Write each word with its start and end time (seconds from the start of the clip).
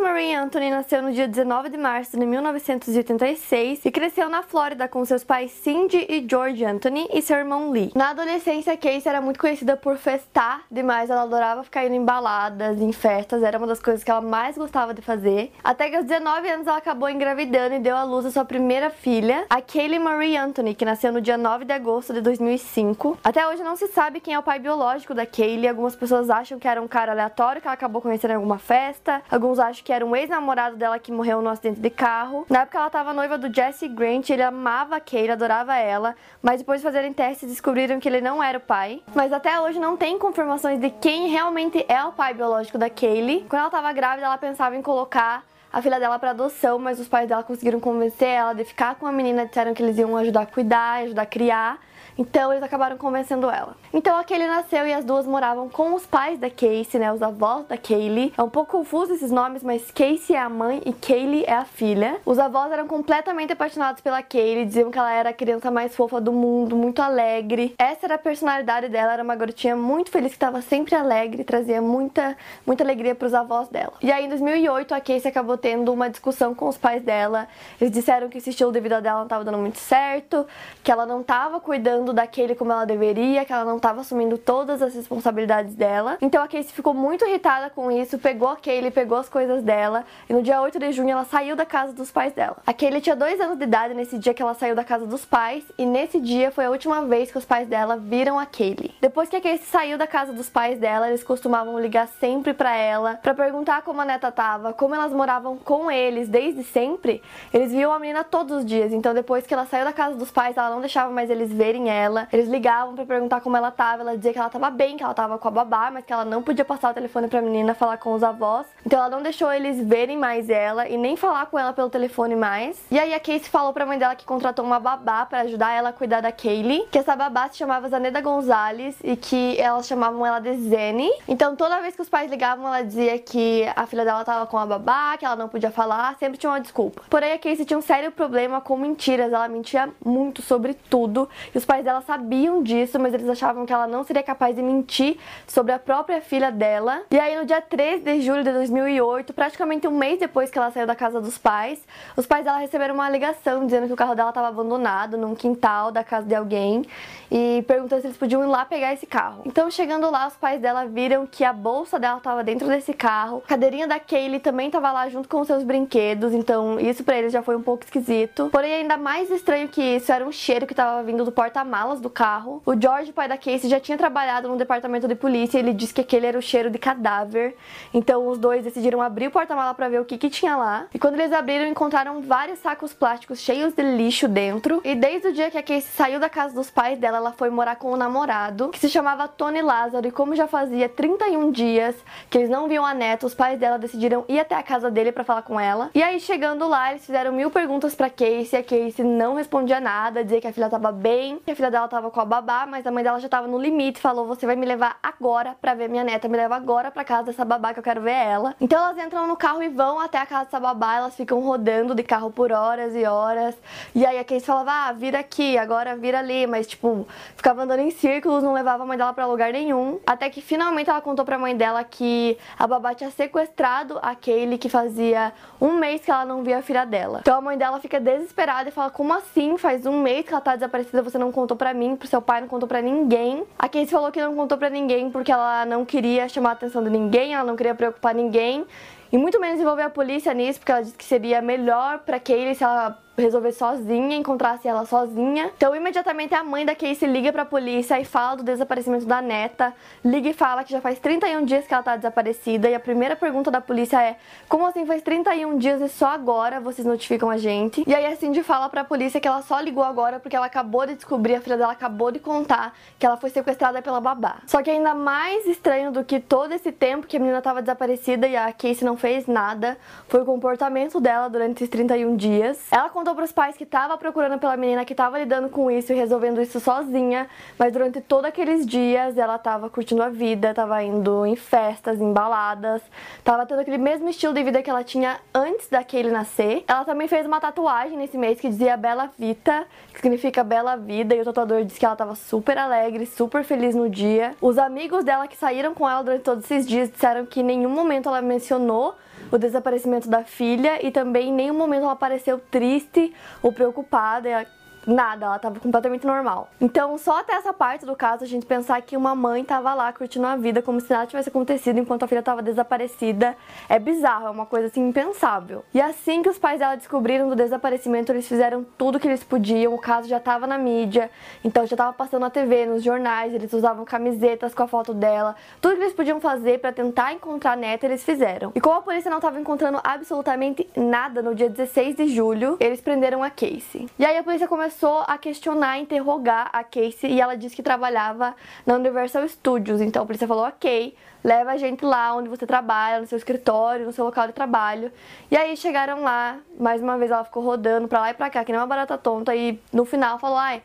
Marie 0.00 0.34
Anthony 0.34 0.70
nasceu 0.70 1.02
no 1.02 1.12
dia 1.12 1.26
19 1.26 1.68
de 1.68 1.76
março 1.76 2.18
de 2.18 2.24
1986 2.24 3.84
e 3.84 3.90
cresceu 3.90 4.28
na 4.28 4.42
Flórida 4.42 4.86
com 4.86 5.04
seus 5.04 5.24
pais 5.24 5.50
Cindy 5.50 6.06
e 6.08 6.24
George 6.28 6.64
Anthony 6.64 7.08
e 7.12 7.20
seu 7.20 7.36
irmão 7.36 7.70
Lee. 7.70 7.90
Na 7.94 8.10
adolescência, 8.10 8.76
Casey 8.76 9.02
era 9.06 9.20
muito 9.20 9.40
conhecida 9.40 9.76
por 9.76 9.96
festar 9.96 10.62
demais, 10.70 11.10
ela 11.10 11.22
adorava 11.22 11.64
ficar 11.64 11.84
indo 11.84 11.96
em 11.96 12.04
baladas, 12.04 12.80
em 12.80 12.92
festas, 12.92 13.42
era 13.42 13.58
uma 13.58 13.66
das 13.66 13.80
coisas 13.80 14.04
que 14.04 14.10
ela 14.10 14.20
mais 14.20 14.56
gostava 14.56 14.94
de 14.94 15.02
fazer. 15.02 15.52
Até 15.64 15.90
que 15.90 15.96
aos 15.96 16.04
19 16.04 16.48
anos 16.48 16.66
ela 16.66 16.76
acabou 16.76 17.10
engravidando 17.10 17.74
e 17.74 17.78
deu 17.80 17.96
à 17.96 18.04
luz 18.04 18.24
a 18.24 18.30
sua 18.30 18.44
primeira 18.44 18.88
filha, 18.88 19.46
a 19.50 19.60
Kaylee 19.60 19.98
Marie 19.98 20.36
Anthony, 20.36 20.74
que 20.74 20.84
nasceu 20.84 21.12
no 21.12 21.20
dia 21.20 21.36
9 21.36 21.64
de 21.64 21.72
agosto 21.72 22.12
de 22.14 22.20
2005. 22.20 23.18
Até 23.22 23.46
hoje 23.48 23.62
não 23.62 23.76
se 23.76 23.88
sabe 23.88 24.20
quem 24.20 24.34
é 24.34 24.38
o 24.38 24.42
pai 24.42 24.58
biológico 24.58 25.12
da 25.12 25.26
Kaylee, 25.26 25.68
algumas 25.68 25.96
pessoas 25.96 26.30
acham 26.30 26.58
que 26.58 26.68
era 26.68 26.80
um 26.80 26.88
cara 26.88 27.12
aleatório 27.12 27.60
que 27.60 27.66
ela 27.66 27.74
acabou 27.74 28.00
conhecendo 28.00 28.32
em 28.32 28.36
alguma 28.36 28.58
festa, 28.58 29.22
alguns 29.30 29.58
acham 29.58 29.71
que 29.80 29.92
era 29.92 30.04
um 30.04 30.14
ex-namorado 30.14 30.76
dela 30.76 30.98
que 30.98 31.12
morreu 31.12 31.40
no 31.40 31.48
acidente 31.48 31.80
de 31.80 31.88
carro. 31.88 32.44
Na 32.50 32.62
época 32.62 32.78
ela 32.78 32.88
estava 32.88 33.14
noiva 33.14 33.38
do 33.38 33.54
Jesse 33.54 33.86
Grant, 33.88 34.28
ele 34.30 34.42
amava 34.42 34.96
a 34.96 35.00
Kaylee, 35.00 35.30
adorava 35.30 35.76
ela, 35.76 36.16
mas 36.42 36.58
depois 36.58 36.80
de 36.80 36.84
fazerem 36.84 37.12
testes 37.12 37.48
descobriram 37.48 38.00
que 38.00 38.08
ele 38.08 38.20
não 38.20 38.42
era 38.42 38.58
o 38.58 38.60
pai. 38.60 39.02
Mas 39.14 39.32
até 39.32 39.60
hoje 39.60 39.78
não 39.78 39.96
tem 39.96 40.18
confirmações 40.18 40.80
de 40.80 40.90
quem 40.90 41.28
realmente 41.28 41.84
é 41.88 42.04
o 42.04 42.12
pai 42.12 42.34
biológico 42.34 42.76
da 42.76 42.90
Kaylee. 42.90 43.46
Quando 43.48 43.60
ela 43.60 43.68
estava 43.68 43.92
grávida, 43.92 44.26
ela 44.26 44.38
pensava 44.38 44.76
em 44.76 44.82
colocar 44.82 45.44
a 45.72 45.80
filha 45.80 45.98
dela 45.98 46.18
para 46.18 46.30
adoção, 46.30 46.78
mas 46.78 47.00
os 47.00 47.08
pais 47.08 47.28
dela 47.28 47.42
conseguiram 47.42 47.80
convencer 47.80 48.28
ela 48.28 48.52
de 48.52 48.64
ficar 48.64 48.96
com 48.96 49.06
a 49.06 49.12
menina, 49.12 49.46
disseram 49.46 49.72
que 49.72 49.82
eles 49.82 49.96
iam 49.96 50.16
ajudar 50.18 50.42
a 50.42 50.46
cuidar, 50.46 51.02
ajudar 51.04 51.22
a 51.22 51.26
criar. 51.26 51.78
Então 52.16 52.52
eles 52.52 52.62
acabaram 52.62 52.96
convencendo 52.96 53.50
ela. 53.50 53.76
Então 53.92 54.16
a 54.16 54.24
Kaylee 54.24 54.46
nasceu 54.46 54.86
e 54.86 54.92
as 54.92 55.04
duas 55.04 55.26
moravam 55.26 55.68
com 55.68 55.94
os 55.94 56.06
pais 56.06 56.38
da 56.38 56.50
Casey, 56.50 56.98
né? 56.98 57.12
Os 57.12 57.22
avós 57.22 57.66
da 57.66 57.76
Kaylee. 57.76 58.32
É 58.36 58.42
um 58.42 58.48
pouco 58.48 58.72
confuso 58.72 59.12
esses 59.14 59.30
nomes, 59.30 59.62
mas 59.62 59.90
Casey 59.90 60.36
é 60.36 60.40
a 60.40 60.48
mãe 60.48 60.82
e 60.84 60.92
Kaylee 60.92 61.44
é 61.46 61.54
a 61.54 61.64
filha. 61.64 62.20
Os 62.24 62.38
avós 62.38 62.70
eram 62.72 62.86
completamente 62.86 63.52
apaixonados 63.52 64.00
pela 64.02 64.22
Kaylee, 64.22 64.64
diziam 64.64 64.90
que 64.90 64.98
ela 64.98 65.12
era 65.12 65.30
a 65.30 65.32
criança 65.32 65.70
mais 65.70 65.94
fofa 65.94 66.20
do 66.20 66.32
mundo, 66.32 66.76
muito 66.76 67.00
alegre. 67.00 67.74
Essa 67.78 68.06
era 68.06 68.14
a 68.16 68.18
personalidade 68.18 68.88
dela, 68.88 69.12
era 69.12 69.22
uma 69.22 69.36
garotinha 69.36 69.76
muito 69.76 70.10
feliz 70.10 70.30
que 70.30 70.36
estava 70.36 70.60
sempre 70.60 70.94
alegre, 70.94 71.44
trazia 71.44 71.80
muita, 71.80 72.36
muita 72.66 72.84
alegria 72.84 73.14
para 73.14 73.26
os 73.26 73.34
avós 73.34 73.68
dela. 73.68 73.94
E 74.02 74.10
aí 74.10 74.26
em 74.26 74.28
2008 74.28 74.94
a 74.94 75.00
Casey 75.00 75.28
acabou 75.28 75.56
tendo 75.56 75.92
uma 75.92 76.10
discussão 76.10 76.54
com 76.54 76.68
os 76.68 76.76
pais 76.76 77.02
dela. 77.02 77.48
Eles 77.80 77.92
disseram 77.92 78.28
que 78.28 78.38
esse 78.38 78.50
estilo 78.50 78.72
de 78.72 78.80
vida 78.80 79.00
dela 79.00 79.18
não 79.18 79.24
estava 79.24 79.44
dando 79.44 79.58
muito 79.58 79.78
certo, 79.78 80.46
que 80.82 80.90
ela 80.90 81.06
não 81.06 81.20
estava 81.20 81.60
cuidando 81.60 82.01
cuidando 82.02 82.12
daquele 82.12 82.54
como 82.54 82.72
ela 82.72 82.84
deveria, 82.84 83.44
que 83.44 83.52
ela 83.52 83.64
não 83.64 83.76
estava 83.76 84.00
assumindo 84.00 84.36
todas 84.36 84.82
as 84.82 84.94
responsabilidades 84.94 85.74
dela. 85.74 86.18
Então 86.20 86.42
a 86.42 86.48
Casey 86.48 86.72
ficou 86.72 86.92
muito 86.92 87.24
irritada 87.24 87.70
com 87.70 87.90
isso, 87.90 88.18
pegou 88.18 88.48
a 88.48 88.56
Kaylee, 88.56 88.90
pegou 88.90 89.16
as 89.18 89.28
coisas 89.28 89.62
dela 89.62 90.04
e 90.28 90.32
no 90.32 90.42
dia 90.42 90.60
8 90.60 90.78
de 90.78 90.92
junho 90.92 91.10
ela 91.10 91.24
saiu 91.24 91.54
da 91.56 91.64
casa 91.64 91.92
dos 91.92 92.10
pais 92.10 92.32
dela. 92.32 92.56
A 92.66 92.72
Kaylee 92.72 93.00
tinha 93.00 93.16
dois 93.16 93.40
anos 93.40 93.56
de 93.56 93.64
idade 93.64 93.94
nesse 93.94 94.18
dia 94.18 94.34
que 94.34 94.42
ela 94.42 94.54
saiu 94.54 94.74
da 94.74 94.84
casa 94.84 95.06
dos 95.06 95.24
pais 95.24 95.64
e 95.78 95.86
nesse 95.86 96.20
dia 96.20 96.50
foi 96.50 96.64
a 96.64 96.70
última 96.70 97.02
vez 97.02 97.30
que 97.30 97.38
os 97.38 97.44
pais 97.44 97.68
dela 97.68 97.96
viram 97.96 98.38
a 98.38 98.46
Kaylee. 98.46 98.94
Depois 99.00 99.28
que 99.28 99.36
a 99.36 99.40
Casey 99.40 99.66
saiu 99.66 99.96
da 99.96 100.06
casa 100.06 100.32
dos 100.32 100.48
pais 100.48 100.78
dela, 100.78 101.08
eles 101.08 101.22
costumavam 101.22 101.78
ligar 101.78 102.08
sempre 102.08 102.52
para 102.52 102.76
ela 102.76 103.14
para 103.22 103.34
perguntar 103.34 103.82
como 103.82 104.00
a 104.00 104.04
neta 104.04 104.30
tava, 104.32 104.72
como 104.72 104.94
elas 104.94 105.12
moravam 105.12 105.56
com 105.56 105.90
eles 105.90 106.28
desde 106.28 106.64
sempre. 106.64 107.22
Eles 107.52 107.72
viam 107.72 107.92
a 107.92 107.98
menina 107.98 108.24
todos 108.24 108.58
os 108.58 108.66
dias, 108.66 108.92
então 108.92 109.14
depois 109.14 109.46
que 109.46 109.54
ela 109.54 109.66
saiu 109.66 109.84
da 109.84 109.92
casa 109.92 110.16
dos 110.16 110.30
pais, 110.30 110.56
ela 110.56 110.70
não 110.70 110.80
deixava 110.80 111.10
mais 111.10 111.30
eles 111.30 111.52
verem 111.52 111.91
Eles 112.32 112.48
ligavam 112.48 112.94
para 112.94 113.04
perguntar 113.04 113.40
como 113.40 113.56
ela 113.56 113.70
tava. 113.70 114.02
Ela 114.02 114.16
dizia 114.16 114.32
que 114.32 114.38
ela 114.38 114.48
tava 114.48 114.70
bem, 114.70 114.96
que 114.96 115.04
ela 115.04 115.14
tava 115.14 115.38
com 115.38 115.48
a 115.48 115.50
babá, 115.50 115.90
mas 115.90 116.04
que 116.04 116.12
ela 116.12 116.24
não 116.24 116.42
podia 116.42 116.64
passar 116.64 116.90
o 116.90 116.94
telefone 116.94 117.28
pra 117.28 117.42
menina 117.42 117.74
falar 117.74 117.98
com 117.98 118.12
os 118.12 118.22
avós. 118.22 118.66
Então 118.84 118.98
ela 118.98 119.08
não 119.08 119.22
deixou 119.22 119.52
eles 119.52 119.80
verem 119.84 120.16
mais 120.16 120.48
ela 120.48 120.88
e 120.88 120.96
nem 120.96 121.16
falar 121.16 121.46
com 121.46 121.58
ela 121.58 121.72
pelo 121.72 121.90
telefone 121.90 122.34
mais. 122.34 122.82
E 122.90 122.98
aí 122.98 123.14
a 123.14 123.20
Casey 123.20 123.44
falou 123.44 123.72
pra 123.72 123.86
mãe 123.86 123.98
dela 123.98 124.14
que 124.14 124.24
contratou 124.24 124.64
uma 124.64 124.80
babá 124.80 125.26
para 125.26 125.40
ajudar 125.40 125.72
ela 125.72 125.90
a 125.90 125.92
cuidar 125.92 126.20
da 126.20 126.32
Kaylee, 126.32 126.86
que 126.90 126.98
essa 126.98 127.14
babá 127.14 127.48
se 127.48 127.58
chamava 127.58 127.88
Zaneda 127.88 128.20
Gonzalez 128.20 128.96
e 129.02 129.16
que 129.16 129.60
elas 129.60 129.86
chamavam 129.86 130.24
ela 130.24 130.40
de 130.40 130.54
Zene. 130.54 131.10
Então 131.28 131.54
toda 131.56 131.80
vez 131.80 131.94
que 131.94 132.02
os 132.02 132.08
pais 132.08 132.30
ligavam, 132.30 132.66
ela 132.66 132.82
dizia 132.82 133.18
que 133.18 133.66
a 133.74 133.86
filha 133.86 134.04
dela 134.04 134.24
tava 134.24 134.46
com 134.46 134.58
a 134.58 134.66
babá, 134.66 135.16
que 135.18 135.24
ela 135.24 135.36
não 135.36 135.48
podia 135.48 135.70
falar, 135.70 136.16
sempre 136.18 136.38
tinha 136.38 136.50
uma 136.50 136.60
desculpa. 136.60 137.02
Porém 137.08 137.32
a 137.32 137.38
Casey 137.38 137.64
tinha 137.64 137.78
um 137.78 137.82
sério 137.82 138.12
problema 138.12 138.60
com 138.60 138.76
mentiras, 138.76 139.32
ela 139.32 139.48
mentia 139.48 139.88
muito 140.04 140.42
sobre 140.42 140.74
tudo 140.74 141.28
e 141.54 141.58
os 141.58 141.64
pais 141.64 141.81
dela 141.82 142.00
sabiam 142.00 142.62
disso, 142.62 142.98
mas 142.98 143.14
eles 143.14 143.28
achavam 143.28 143.66
que 143.66 143.72
ela 143.72 143.86
não 143.86 144.04
seria 144.04 144.22
capaz 144.22 144.54
de 144.54 144.62
mentir 144.62 145.16
sobre 145.46 145.72
a 145.72 145.78
própria 145.78 146.20
filha 146.20 146.50
dela. 146.50 147.02
E 147.10 147.18
aí, 147.18 147.36
no 147.36 147.44
dia 147.44 147.60
13 147.60 148.02
de 148.02 148.22
julho 148.22 148.44
de 148.44 148.52
2008, 148.52 149.32
praticamente 149.32 149.86
um 149.86 149.96
mês 149.96 150.18
depois 150.18 150.50
que 150.50 150.58
ela 150.58 150.70
saiu 150.70 150.86
da 150.86 150.94
casa 150.94 151.20
dos 151.20 151.38
pais, 151.38 151.80
os 152.16 152.26
pais 152.26 152.44
dela 152.44 152.58
receberam 152.58 152.94
uma 152.94 153.08
ligação 153.08 153.64
dizendo 153.64 153.86
que 153.86 153.92
o 153.92 153.96
carro 153.96 154.14
dela 154.14 154.30
estava 154.30 154.48
abandonado 154.48 155.16
num 155.16 155.34
quintal 155.34 155.90
da 155.90 156.04
casa 156.04 156.26
de 156.26 156.34
alguém 156.34 156.84
e 157.30 157.64
perguntando 157.66 158.02
se 158.02 158.06
eles 158.08 158.16
podiam 158.16 158.42
ir 158.42 158.46
lá 158.46 158.64
pegar 158.64 158.92
esse 158.92 159.06
carro. 159.06 159.42
Então, 159.46 159.70
chegando 159.70 160.10
lá, 160.10 160.26
os 160.26 160.36
pais 160.36 160.60
dela 160.60 160.84
viram 160.84 161.26
que 161.26 161.44
a 161.44 161.52
bolsa 161.52 161.98
dela 161.98 162.18
estava 162.18 162.44
dentro 162.44 162.68
desse 162.68 162.92
carro, 162.92 163.42
a 163.44 163.48
cadeirinha 163.48 163.86
da 163.86 163.98
Kaylee 163.98 164.40
também 164.40 164.66
estava 164.66 164.92
lá 164.92 165.08
junto 165.08 165.28
com 165.28 165.42
seus 165.44 165.62
brinquedos, 165.62 166.34
então 166.34 166.78
isso 166.78 167.02
para 167.02 167.16
eles 167.16 167.32
já 167.32 167.42
foi 167.42 167.56
um 167.56 167.62
pouco 167.62 167.84
esquisito. 167.84 168.48
Porém, 168.52 168.74
ainda 168.74 168.96
mais 168.96 169.30
estranho 169.30 169.68
que 169.68 169.82
isso 169.82 170.12
era 170.12 170.24
um 170.24 170.32
cheiro 170.32 170.66
que 170.66 170.72
estava 170.72 171.02
vindo 171.02 171.24
do 171.24 171.32
porta-malas 171.72 172.00
do 172.00 172.10
carro. 172.10 172.62
O 172.66 172.78
George, 172.78 173.12
pai 173.12 173.26
da 173.26 173.38
Casey, 173.38 173.70
já 173.70 173.80
tinha 173.80 173.96
trabalhado 173.96 174.46
no 174.46 174.56
departamento 174.56 175.08
de 175.08 175.14
polícia 175.14 175.56
e 175.56 175.60
ele 175.60 175.72
disse 175.72 175.94
que 175.94 176.02
aquele 176.02 176.26
era 176.26 176.38
o 176.38 176.42
cheiro 176.42 176.68
de 176.68 176.78
cadáver. 176.78 177.56
Então 177.94 178.28
os 178.28 178.38
dois 178.38 178.62
decidiram 178.62 179.00
abrir 179.00 179.28
o 179.28 179.30
porta-mala 179.30 179.72
para 179.72 179.88
ver 179.88 180.00
o 180.00 180.04
que, 180.04 180.18
que 180.18 180.28
tinha 180.28 180.54
lá. 180.54 180.86
E 180.92 180.98
quando 180.98 181.14
eles 181.14 181.32
abriram, 181.32 181.66
encontraram 181.66 182.20
vários 182.20 182.58
sacos 182.58 182.92
plásticos 182.92 183.40
cheios 183.40 183.72
de 183.72 183.82
lixo 183.82 184.28
dentro. 184.28 184.82
E 184.84 184.94
desde 184.94 185.28
o 185.28 185.32
dia 185.32 185.50
que 185.50 185.56
a 185.56 185.62
Casey 185.62 185.80
saiu 185.80 186.20
da 186.20 186.28
casa 186.28 186.54
dos 186.54 186.70
pais 186.70 186.98
dela, 186.98 187.16
ela 187.16 187.32
foi 187.32 187.48
morar 187.48 187.76
com 187.76 187.92
um 187.92 187.96
namorado 187.96 188.68
que 188.68 188.78
se 188.78 188.90
chamava 188.90 189.26
Tony 189.26 189.62
Lázaro. 189.62 190.06
E 190.06 190.10
como 190.10 190.36
já 190.36 190.46
fazia 190.46 190.90
31 190.90 191.50
dias 191.50 191.96
que 192.28 192.36
eles 192.36 192.50
não 192.50 192.68
viam 192.68 192.84
a 192.84 192.92
neta, 192.92 193.26
os 193.26 193.34
pais 193.34 193.58
dela 193.58 193.78
decidiram 193.78 194.26
ir 194.28 194.38
até 194.38 194.54
a 194.54 194.62
casa 194.62 194.90
dele 194.90 195.10
para 195.10 195.24
falar 195.24 195.42
com 195.42 195.58
ela. 195.58 195.90
E 195.94 196.02
aí, 196.02 196.20
chegando 196.20 196.68
lá, 196.68 196.90
eles 196.90 197.06
fizeram 197.06 197.32
mil 197.32 197.50
perguntas 197.50 197.94
para 197.94 198.10
Casey. 198.10 198.60
A 198.60 198.62
Casey 198.62 199.04
não 199.04 199.36
respondia 199.36 199.80
nada, 199.80 200.22
dizia 200.22 200.40
que 200.40 200.46
a 200.46 200.52
filha 200.52 200.68
tava 200.68 200.92
bem, 200.92 201.40
que 201.44 201.50
a 201.50 201.56
filha 201.61 201.61
dela 201.70 201.88
tava 201.88 202.10
com 202.10 202.20
a 202.20 202.24
babá, 202.24 202.66
mas 202.66 202.86
a 202.86 202.90
mãe 202.90 203.02
dela 203.02 203.18
já 203.20 203.28
tava 203.28 203.46
no 203.46 203.58
limite, 203.58 204.00
falou: 204.00 204.26
"Você 204.26 204.46
vai 204.46 204.56
me 204.56 204.66
levar 204.66 204.98
agora 205.02 205.56
para 205.60 205.74
ver 205.74 205.88
minha 205.88 206.04
neta, 206.04 206.28
me 206.28 206.36
leva 206.36 206.56
agora 206.56 206.90
para 206.90 207.04
casa 207.04 207.24
dessa 207.24 207.44
babá 207.44 207.72
que 207.72 207.78
eu 207.80 207.82
quero 207.82 208.00
ver 208.00 208.12
ela". 208.12 208.54
Então 208.60 208.82
elas 208.82 208.98
entram 208.98 209.26
no 209.26 209.36
carro 209.36 209.62
e 209.62 209.68
vão 209.68 210.00
até 210.00 210.18
a 210.18 210.26
casa 210.26 210.44
dessa 210.44 210.60
babá, 210.60 210.96
elas 210.96 211.16
ficam 211.16 211.40
rodando 211.40 211.94
de 211.94 212.02
carro 212.02 212.30
por 212.30 212.52
horas 212.52 212.94
e 212.94 213.04
horas. 213.04 213.56
E 213.94 214.04
aí 214.04 214.18
a 214.18 214.24
Casey 214.24 214.40
falava: 214.40 214.70
"Ah, 214.72 214.92
vira 214.92 215.18
aqui, 215.18 215.58
agora 215.58 215.96
vira 215.96 216.18
ali", 216.18 216.46
mas 216.46 216.66
tipo, 216.66 217.06
ficava 217.36 217.62
andando 217.62 217.80
em 217.80 217.90
círculos, 217.90 218.42
não 218.42 218.52
levava 218.52 218.82
a 218.82 218.86
mãe 218.86 218.98
dela 218.98 219.12
para 219.12 219.26
lugar 219.26 219.52
nenhum. 219.52 220.00
Até 220.06 220.30
que 220.30 220.40
finalmente 220.40 220.90
ela 220.90 221.00
contou 221.00 221.24
para 221.24 221.36
a 221.36 221.38
mãe 221.38 221.56
dela 221.56 221.82
que 221.84 222.38
a 222.58 222.66
babá 222.66 222.94
tinha 222.94 223.10
sequestrado 223.10 223.98
a 224.02 224.14
Kaylee, 224.14 224.58
que 224.58 224.68
fazia 224.68 225.32
um 225.60 225.72
mês 225.72 226.00
que 226.02 226.10
ela 226.10 226.24
não 226.24 226.42
via 226.42 226.58
a 226.58 226.62
filha 226.62 226.84
dela. 226.84 227.20
Então 227.20 227.36
a 227.36 227.40
mãe 227.40 227.56
dela 227.56 227.80
fica 227.80 228.00
desesperada 228.00 228.68
e 228.68 228.72
fala: 228.72 228.90
"Como 228.90 229.12
assim? 229.12 229.56
Faz 229.58 229.86
um 229.86 230.00
mês 230.00 230.24
que 230.26 230.32
ela 230.32 230.40
tá 230.40 230.54
desaparecida, 230.54 231.02
você 231.02 231.18
não 231.18 231.30
contou 231.32 231.51
para 231.56 231.74
mim, 231.74 231.96
pro 231.96 232.08
seu 232.08 232.22
pai 232.22 232.40
não 232.40 232.48
contou 232.48 232.68
para 232.68 232.80
ninguém. 232.80 233.44
A 233.58 233.68
Casey 233.68 233.88
falou 233.88 234.10
que 234.10 234.20
não 234.20 234.34
contou 234.34 234.58
para 234.58 234.70
ninguém 234.70 235.10
porque 235.10 235.30
ela 235.30 235.64
não 235.66 235.84
queria 235.84 236.28
chamar 236.28 236.50
a 236.50 236.52
atenção 236.52 236.82
de 236.82 236.90
ninguém, 236.90 237.34
ela 237.34 237.44
não 237.44 237.56
queria 237.56 237.74
preocupar 237.74 238.14
ninguém. 238.14 238.64
E 239.12 239.18
muito 239.18 239.38
menos 239.38 239.60
envolver 239.60 239.82
a 239.82 239.90
polícia 239.90 240.32
nisso, 240.32 240.58
porque 240.58 240.72
ela 240.72 240.82
disse 240.82 240.96
que 240.96 241.04
seria 241.04 241.42
melhor 241.42 241.98
para 241.98 242.18
Kaylee 242.18 242.54
se 242.54 242.64
ela 242.64 242.98
resolver 243.22 243.52
sozinha, 243.52 244.16
encontrasse 244.16 244.68
ela 244.68 244.84
sozinha. 244.84 245.50
Então, 245.56 245.74
imediatamente 245.74 246.34
a 246.34 246.42
mãe 246.42 246.64
da 246.64 246.74
Casey 246.74 247.08
liga 247.08 247.32
pra 247.32 247.44
polícia 247.44 247.98
e 248.00 248.04
fala 248.04 248.36
do 248.36 248.42
desaparecimento 248.42 249.06
da 249.06 249.22
neta. 249.22 249.74
Liga 250.04 250.28
e 250.28 250.32
fala 250.32 250.64
que 250.64 250.72
já 250.72 250.80
faz 250.80 250.98
31 250.98 251.44
dias 251.44 251.66
que 251.66 251.72
ela 251.72 251.82
tá 251.82 251.96
desaparecida. 251.96 252.68
E 252.68 252.74
a 252.74 252.80
primeira 252.80 253.16
pergunta 253.16 253.50
da 253.50 253.60
polícia 253.60 254.02
é: 254.02 254.16
Como 254.48 254.66
assim 254.66 254.84
faz 254.86 255.02
31 255.02 255.58
dias 255.58 255.80
e 255.80 255.88
só 255.88 256.06
agora 256.06 256.60
vocês 256.60 256.86
notificam 256.86 257.30
a 257.30 257.36
gente? 257.36 257.84
E 257.86 257.94
aí 257.94 258.06
a 258.06 258.16
Cindy 258.16 258.42
fala 258.42 258.68
pra 258.68 258.84
polícia 258.84 259.20
que 259.20 259.28
ela 259.28 259.42
só 259.42 259.60
ligou 259.60 259.84
agora 259.84 260.18
porque 260.18 260.36
ela 260.36 260.46
acabou 260.46 260.86
de 260.86 260.94
descobrir, 260.94 261.34
a 261.34 261.40
filha 261.40 261.56
dela 261.56 261.72
acabou 261.72 262.10
de 262.10 262.18
contar 262.18 262.74
que 262.98 263.06
ela 263.06 263.16
foi 263.16 263.30
sequestrada 263.30 263.80
pela 263.82 264.00
babá. 264.00 264.38
Só 264.46 264.62
que 264.62 264.70
ainda 264.70 264.94
mais 264.94 265.46
estranho 265.46 265.92
do 265.92 266.04
que 266.04 266.20
todo 266.20 266.52
esse 266.52 266.72
tempo 266.72 267.06
que 267.06 267.16
a 267.16 267.20
menina 267.20 267.40
tava 267.40 267.60
desaparecida 267.60 268.26
e 268.26 268.36
a 268.36 268.52
Casey 268.52 268.84
não 268.84 268.96
fez 268.96 269.26
nada 269.26 269.76
foi 270.08 270.22
o 270.22 270.24
comportamento 270.24 271.00
dela 271.00 271.28
durante 271.28 271.58
esses 271.58 271.68
31 271.68 272.16
dias. 272.16 272.58
Ela 272.70 272.88
contou 272.88 273.11
pros 273.14 273.32
pais 273.32 273.56
que 273.56 273.66
tava 273.66 273.96
procurando 273.96 274.38
pela 274.38 274.56
menina, 274.56 274.84
que 274.84 274.94
tava 274.94 275.18
lidando 275.18 275.48
com 275.48 275.70
isso 275.70 275.92
e 275.92 275.96
resolvendo 275.96 276.40
isso 276.40 276.60
sozinha, 276.60 277.28
mas 277.58 277.72
durante 277.72 278.00
todos 278.00 278.26
aqueles 278.26 278.66
dias 278.66 279.16
ela 279.16 279.38
tava 279.38 279.68
curtindo 279.70 280.02
a 280.02 280.08
vida, 280.08 280.54
tava 280.54 280.82
indo 280.82 281.24
em 281.26 281.36
festas, 281.36 282.00
em 282.00 282.12
baladas, 282.12 282.82
tava 283.24 283.46
tendo 283.46 283.60
aquele 283.60 283.78
mesmo 283.78 284.08
estilo 284.08 284.32
de 284.32 284.42
vida 284.42 284.62
que 284.62 284.70
ela 284.70 284.84
tinha 284.84 285.18
antes 285.34 285.68
daquele 285.68 286.10
nascer. 286.10 286.64
Ela 286.66 286.84
também 286.84 287.08
fez 287.08 287.26
uma 287.26 287.40
tatuagem 287.40 287.96
nesse 287.96 288.16
mês 288.16 288.40
que 288.40 288.48
dizia 288.48 288.76
Bela 288.76 289.10
Vita, 289.18 289.66
que 289.92 290.00
significa 290.00 290.42
Bela 290.44 290.76
Vida, 290.76 291.14
e 291.14 291.20
o 291.20 291.24
tatuador 291.24 291.64
disse 291.64 291.78
que 291.78 291.86
ela 291.86 291.96
tava 291.96 292.14
super 292.14 292.58
alegre, 292.58 293.06
super 293.06 293.44
feliz 293.44 293.74
no 293.74 293.88
dia. 293.88 294.34
Os 294.40 294.58
amigos 294.58 295.04
dela 295.04 295.28
que 295.28 295.36
saíram 295.36 295.74
com 295.74 295.88
ela 295.88 296.02
durante 296.02 296.22
todos 296.22 296.44
esses 296.44 296.66
dias 296.66 296.90
disseram 296.90 297.26
que 297.26 297.40
em 297.40 297.44
nenhum 297.44 297.70
momento 297.70 298.08
ela 298.08 298.20
mencionou 298.20 298.94
o 299.30 299.38
desaparecimento 299.38 300.08
da 300.08 300.24
filha 300.24 300.84
e 300.84 300.90
também 300.90 301.28
em 301.28 301.32
nenhum 301.32 301.54
momento 301.54 301.84
ela 301.84 301.96
pareceu 301.96 302.38
triste 302.38 303.12
ou 303.42 303.52
preocupada 303.52 304.46
nada, 304.86 305.26
ela 305.26 305.38
tava 305.38 305.60
completamente 305.60 306.06
normal. 306.06 306.48
Então, 306.60 306.96
só 306.98 307.20
até 307.20 307.34
essa 307.34 307.52
parte 307.52 307.86
do 307.86 307.94
caso, 307.94 308.24
a 308.24 308.26
gente 308.26 308.46
pensar 308.46 308.80
que 308.82 308.96
uma 308.96 309.14
mãe 309.14 309.44
tava 309.44 309.72
lá 309.74 309.92
curtindo 309.92 310.26
a 310.26 310.36
vida 310.36 310.62
como 310.62 310.80
se 310.80 310.90
nada 310.90 311.06
tivesse 311.06 311.28
acontecido 311.28 311.78
enquanto 311.78 312.02
a 312.02 312.08
filha 312.08 312.22
tava 312.22 312.42
desaparecida, 312.42 313.36
é 313.68 313.78
bizarro, 313.78 314.26
é 314.26 314.30
uma 314.30 314.46
coisa 314.46 314.66
assim 314.66 314.86
impensável. 314.88 315.64
E 315.72 315.80
assim 315.80 316.22
que 316.22 316.28
os 316.28 316.38
pais 316.38 316.58
dela 316.58 316.76
descobriram 316.76 317.28
do 317.28 317.36
desaparecimento, 317.36 318.12
eles 318.12 318.26
fizeram 318.26 318.64
tudo 318.76 318.98
que 318.98 319.06
eles 319.06 319.22
podiam, 319.22 319.74
o 319.74 319.78
caso 319.78 320.08
já 320.08 320.18
tava 320.18 320.46
na 320.46 320.58
mídia, 320.58 321.10
então 321.44 321.66
já 321.66 321.76
tava 321.76 321.92
passando 321.92 322.22
na 322.22 322.30
TV, 322.30 322.66
nos 322.66 322.82
jornais, 322.82 323.32
eles 323.34 323.52
usavam 323.52 323.84
camisetas 323.84 324.54
com 324.54 324.62
a 324.62 324.66
foto 324.66 324.92
dela, 324.92 325.36
tudo 325.60 325.76
que 325.76 325.82
eles 325.82 325.94
podiam 325.94 326.20
fazer 326.20 326.60
para 326.60 326.72
tentar 326.72 327.12
encontrar 327.12 327.52
a 327.52 327.56
neta, 327.56 327.86
eles 327.86 328.02
fizeram. 328.02 328.52
E 328.54 328.60
como 328.60 328.76
a 328.76 328.82
polícia 328.82 329.10
não 329.10 329.20
tava 329.20 329.40
encontrando 329.40 329.80
absolutamente 329.82 330.68
nada 330.76 331.22
no 331.22 331.34
dia 331.34 331.48
16 331.48 331.96
de 331.96 332.08
julho, 332.08 332.56
eles 332.58 332.80
prenderam 332.80 333.22
a 333.22 333.30
Casey. 333.30 333.88
E 333.98 334.04
aí 334.04 334.16
a 334.16 334.22
polícia 334.22 334.48
começou 334.48 334.71
começou 334.72 335.04
a 335.06 335.18
questionar, 335.18 335.78
interrogar 335.78 336.48
a 336.50 336.64
Casey 336.64 337.12
e 337.12 337.20
ela 337.20 337.36
disse 337.36 337.54
que 337.54 337.62
trabalhava 337.62 338.34
na 338.64 338.74
Universal 338.74 339.28
Studios. 339.28 339.82
Então 339.82 340.02
a 340.02 340.06
polícia 340.06 340.26
falou: 340.26 340.46
ok, 340.46 340.96
leva 341.22 341.52
a 341.52 341.56
gente 341.58 341.84
lá 341.84 342.14
onde 342.14 342.30
você 342.30 342.46
trabalha, 342.46 343.00
no 343.00 343.06
seu 343.06 343.18
escritório, 343.18 343.84
no 343.84 343.92
seu 343.92 344.04
local 344.04 344.26
de 344.26 344.32
trabalho. 344.32 344.90
E 345.30 345.36
aí 345.36 345.56
chegaram 345.58 346.02
lá, 346.02 346.38
mais 346.58 346.82
uma 346.82 346.96
vez 346.96 347.10
ela 347.10 347.22
ficou 347.22 347.42
rodando 347.42 347.86
pra 347.86 348.00
lá 348.00 348.10
e 348.10 348.14
pra 348.14 348.30
cá, 348.30 348.44
que 348.44 348.50
nem 348.50 348.60
uma 348.60 348.66
barata 348.66 348.96
tonta, 348.96 349.36
e 349.36 349.60
no 349.70 349.84
final 349.84 350.18
falou: 350.18 350.38
ai 350.38 350.62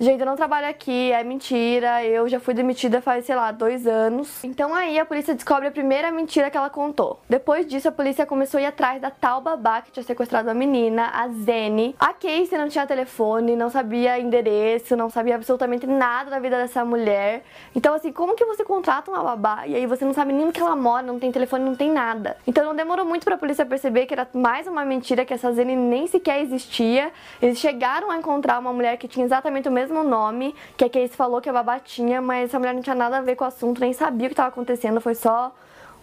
Gente, 0.00 0.20
eu 0.20 0.26
não 0.26 0.36
trabalho 0.36 0.68
aqui, 0.68 1.10
é 1.10 1.24
mentira, 1.24 2.04
eu 2.04 2.28
já 2.28 2.38
fui 2.38 2.54
demitida 2.54 3.02
faz, 3.02 3.24
sei 3.26 3.34
lá, 3.34 3.50
dois 3.50 3.84
anos. 3.84 4.44
Então 4.44 4.72
aí 4.72 4.96
a 4.96 5.04
polícia 5.04 5.34
descobre 5.34 5.66
a 5.66 5.72
primeira 5.72 6.12
mentira 6.12 6.48
que 6.48 6.56
ela 6.56 6.70
contou. 6.70 7.18
Depois 7.28 7.66
disso, 7.66 7.88
a 7.88 7.92
polícia 7.92 8.24
começou 8.24 8.58
a 8.58 8.62
ir 8.62 8.66
atrás 8.66 9.02
da 9.02 9.10
tal 9.10 9.40
babá 9.40 9.82
que 9.82 9.90
tinha 9.90 10.04
sequestrado 10.04 10.48
a 10.48 10.54
menina, 10.54 11.10
a 11.12 11.26
Zene. 11.26 11.96
A 11.98 12.12
Casey 12.12 12.56
não 12.56 12.68
tinha 12.68 12.86
telefone, 12.86 13.56
não 13.56 13.70
sabia 13.70 14.20
endereço, 14.20 14.94
não 14.94 15.10
sabia 15.10 15.34
absolutamente 15.34 15.84
nada 15.84 16.30
da 16.30 16.38
vida 16.38 16.56
dessa 16.56 16.84
mulher. 16.84 17.42
Então, 17.74 17.92
assim, 17.92 18.12
como 18.12 18.36
que 18.36 18.44
você 18.44 18.64
contrata 18.64 19.10
uma 19.10 19.24
babá 19.24 19.66
e 19.66 19.74
aí 19.74 19.84
você 19.84 20.04
não 20.04 20.14
sabe 20.14 20.32
nem 20.32 20.46
onde 20.46 20.60
ela 20.60 20.76
mora, 20.76 21.04
não 21.04 21.18
tem 21.18 21.32
telefone, 21.32 21.64
não 21.64 21.74
tem 21.74 21.90
nada? 21.90 22.36
Então 22.46 22.64
não 22.64 22.72
demorou 22.76 23.04
muito 23.04 23.24
pra 23.24 23.36
polícia 23.36 23.66
perceber 23.66 24.06
que 24.06 24.14
era 24.14 24.28
mais 24.32 24.68
uma 24.68 24.84
mentira, 24.84 25.24
que 25.24 25.34
essa 25.34 25.50
Zene 25.50 25.74
nem 25.74 26.06
sequer 26.06 26.40
existia. 26.40 27.10
Eles 27.42 27.58
chegaram 27.58 28.12
a 28.12 28.16
encontrar 28.16 28.60
uma 28.60 28.72
mulher 28.72 28.96
que 28.96 29.08
tinha 29.08 29.26
exatamente 29.26 29.68
o 29.68 29.72
mesmo 29.72 29.87
mesmo 29.88 30.04
nome 30.04 30.54
que 30.76 30.84
a 30.84 30.90
Casey 30.90 31.08
falou 31.08 31.40
que 31.40 31.48
a 31.48 31.52
babá 31.52 31.78
tinha, 31.78 32.20
mas 32.20 32.44
essa 32.44 32.58
mulher 32.58 32.74
não 32.74 32.82
tinha 32.82 32.94
nada 32.94 33.18
a 33.18 33.20
ver 33.20 33.36
com 33.36 33.44
o 33.44 33.46
assunto, 33.46 33.80
nem 33.80 33.92
sabia 33.92 34.26
o 34.26 34.28
que 34.28 34.34
estava 34.34 34.50
acontecendo, 34.50 35.00
foi 35.00 35.14
só 35.14 35.54